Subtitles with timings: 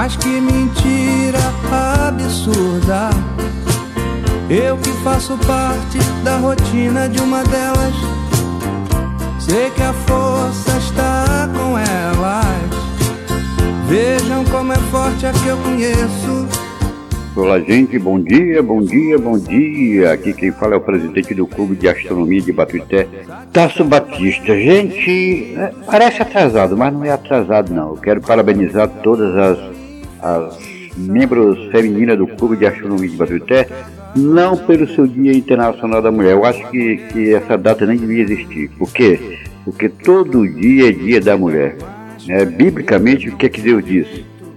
[0.00, 1.40] Mas que mentira
[2.06, 3.10] absurda.
[4.48, 7.94] Eu que faço parte da rotina de uma delas.
[9.40, 12.70] Sei que a força está com elas.
[13.88, 16.46] Vejam como é forte a que eu conheço.
[17.34, 20.12] Olá, gente, bom dia, bom dia, bom dia.
[20.12, 23.08] Aqui quem fala é o presidente do Clube de Astronomia de Batuité,
[23.52, 24.56] Tasso Batista.
[24.56, 27.90] Gente, é, parece atrasado, mas não é atrasado, não.
[27.90, 29.77] Eu quero parabenizar todas as,
[30.22, 30.58] as
[30.96, 33.68] membros femininas do Clube de Astronomia de Batuité,
[34.16, 36.32] não pelo seu Dia Internacional da Mulher.
[36.32, 38.70] Eu acho que, que essa data nem devia existir.
[38.78, 39.38] Por quê?
[39.64, 41.76] Porque todo dia é dia da mulher.
[42.28, 44.06] É, biblicamente, o que é que Deus diz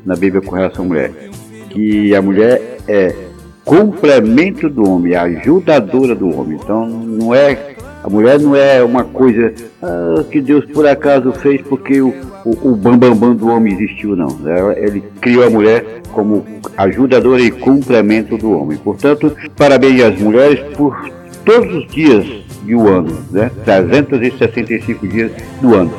[0.05, 1.31] na Bíblia com relação à mulher?
[1.71, 3.15] que a mulher é
[3.63, 6.59] complemento do homem, ajudadora do homem.
[6.61, 11.61] Então não é a mulher não é uma coisa ah, que Deus por acaso fez
[11.61, 12.09] porque o,
[12.45, 14.37] o, o bambambam bam, bam do homem existiu, não.
[14.75, 16.45] Ele criou a mulher como
[16.77, 18.77] ajudadora e complemento do homem.
[18.77, 20.97] Portanto, parabéns às mulheres por
[21.45, 22.25] todos os dias
[22.63, 23.51] do ano, né?
[23.65, 25.91] 365 dias do ano.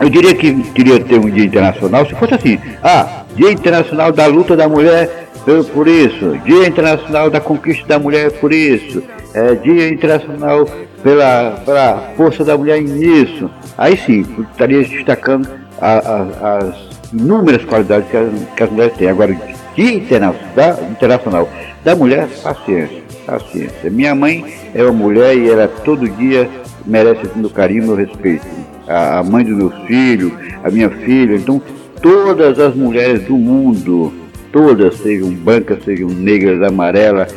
[0.00, 2.58] Eu diria que queria ter um dia internacional se fosse assim.
[2.82, 5.28] Ah, Dia Internacional da Luta da Mulher
[5.72, 6.38] por isso.
[6.44, 9.02] Dia Internacional da Conquista da Mulher por isso.
[9.34, 10.68] É, Dia Internacional
[11.02, 13.50] pela, pela Força da Mulher nisso.
[13.76, 15.48] Aí sim, estaria destacando
[15.80, 16.74] a, a, as
[17.12, 19.08] inúmeras qualidades que as, que as mulheres têm.
[19.08, 19.36] Agora,
[19.74, 21.48] Dia Internacional, Internacional
[21.84, 23.90] da Mulher, paciência, paciência.
[23.90, 26.48] Minha mãe é uma mulher e ela todo dia
[26.84, 28.46] merece meu carinho, meu respeito.
[28.88, 30.32] A, mãe dos meus filhos,
[30.64, 31.60] a minha filha, então
[32.02, 34.12] todas as mulheres do mundo,
[34.52, 37.34] todas, sejam brancas, sejam negras, amarelas,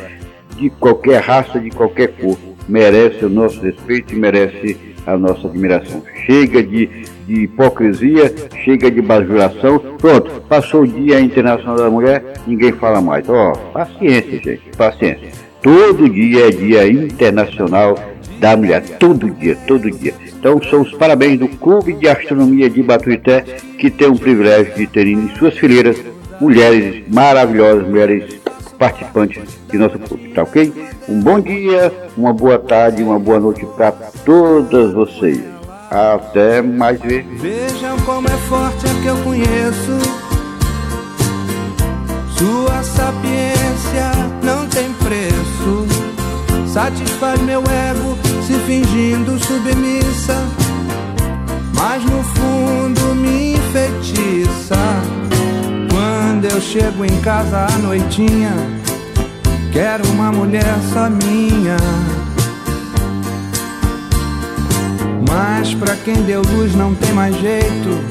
[0.56, 2.38] de qualquer raça, de qualquer cor,
[2.68, 6.02] merece o nosso respeito e merece a nossa admiração.
[6.26, 6.86] Chega de,
[7.26, 8.32] de hipocrisia,
[8.64, 9.78] chega de bajulação.
[9.98, 13.28] Pronto, passou o Dia Internacional da Mulher, ninguém fala mais.
[13.28, 15.30] Ó, oh, paciência, gente, paciência.
[15.60, 17.96] Todo dia é Dia Internacional
[18.42, 20.12] da Mulher, todo dia, todo dia.
[20.26, 23.42] Então são os parabéns do Clube de Astronomia de Batuité,
[23.78, 25.96] que tem o privilégio de ter em suas fileiras
[26.40, 28.40] mulheres maravilhosas, mulheres
[28.76, 30.72] participantes de nosso clube, tá ok?
[31.08, 33.92] Um bom dia, uma boa tarde, uma boa noite para
[34.24, 35.40] todas vocês.
[35.88, 37.40] Até mais vezes.
[37.40, 39.98] Vejam como é forte a que eu conheço.
[42.36, 44.10] Sua sapiência
[44.42, 45.86] não tem preço.
[46.66, 50.36] Satisfaz meu ego se fingindo submissa,
[51.74, 54.76] mas no fundo me enfeitiça.
[55.90, 58.52] Quando eu chego em casa à noitinha,
[59.72, 61.76] quero uma mulher só minha.
[65.30, 68.04] Mas pra quem deu luz não tem mais jeito,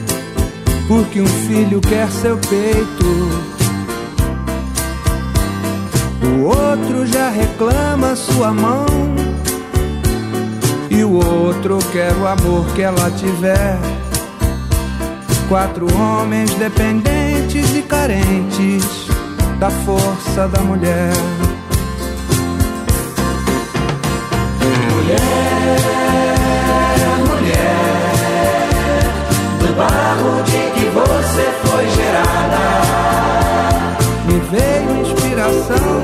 [0.87, 3.05] porque um filho quer seu peito.
[6.23, 9.30] O outro já reclama sua mão
[11.01, 13.79] e o outro quer o amor que ela tiver.
[15.49, 18.85] Quatro homens dependentes e carentes
[19.59, 21.11] da força da mulher.
[24.91, 25.17] Mulher,
[27.27, 27.81] mulher,
[29.59, 32.61] do barro de que você foi gerada.
[34.27, 36.03] Me veio inspiração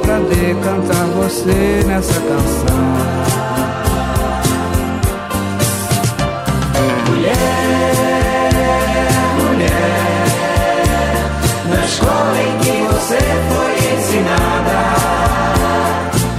[0.00, 3.20] pra decantar você nessa canção.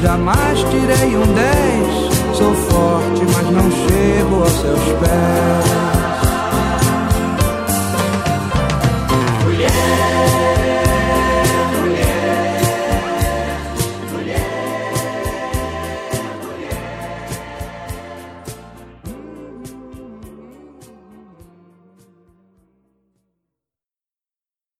[0.02, 2.36] Jamais tirei um 10.
[2.36, 6.01] Sou forte, mas não chego aos seus pés.